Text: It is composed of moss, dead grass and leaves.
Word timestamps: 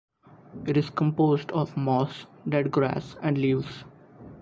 It 0.65 0.77
is 0.77 0.89
composed 0.89 1.51
of 1.51 1.77
moss, 1.77 2.25
dead 2.49 2.71
grass 2.71 3.15
and 3.21 3.37
leaves. 3.37 3.83